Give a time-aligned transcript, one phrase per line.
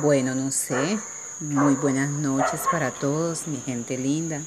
[0.00, 0.98] Bueno, no sé.
[1.40, 4.42] Muy buenas noches para todos, mi gente linda.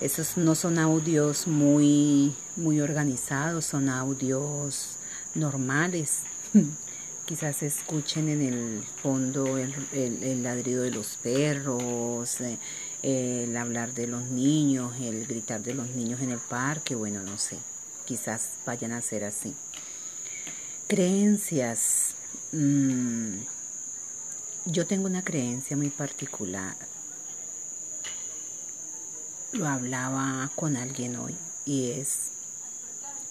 [0.00, 4.96] Esos no son audios muy, muy organizados, son audios
[5.34, 6.20] normales.
[7.24, 12.58] Quizás escuchen en el fondo el, ladrido de los perros, eh,
[13.02, 16.94] el hablar de los niños, el gritar de los niños en el parque.
[16.94, 17.56] Bueno, no sé.
[18.04, 19.54] Quizás vayan a ser así.
[20.86, 22.14] Creencias.
[22.52, 23.38] Mm,
[24.70, 26.76] yo tengo una creencia muy particular.
[29.52, 32.32] Lo hablaba con alguien hoy y es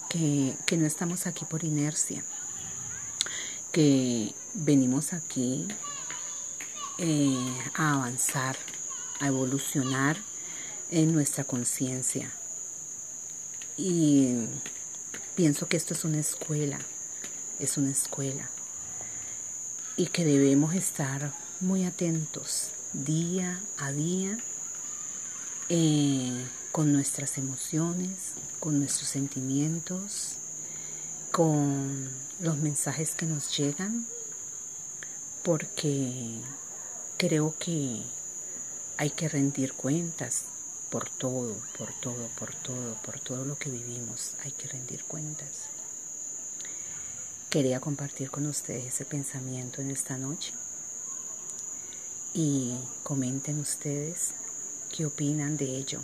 [0.08, 2.24] que, no estamos aquí por inercia,
[3.70, 5.68] que venimos aquí
[6.98, 8.56] eh, a avanzar,
[9.20, 10.16] a evolucionar
[10.90, 12.32] en nuestra conciencia.
[13.76, 14.48] Y
[15.36, 16.80] pienso que esto es una escuela,
[17.60, 18.50] es una escuela
[19.98, 24.38] y que debemos estar muy atentos día a día
[25.68, 30.36] eh, con nuestras emociones, con nuestros sentimientos,
[31.32, 34.06] con los mensajes que nos llegan,
[35.42, 36.38] porque
[37.16, 38.04] creo que
[38.98, 40.44] hay que rendir cuentas
[40.90, 45.77] por todo, por todo, por todo, por todo lo que vivimos, hay que rendir cuentas.
[47.50, 50.52] Quería compartir con ustedes ese pensamiento en esta noche
[52.34, 54.34] y comenten ustedes
[54.94, 56.02] qué opinan de ello.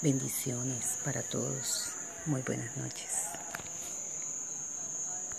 [0.00, 1.90] Bendiciones para todos.
[2.26, 3.12] Muy buenas noches.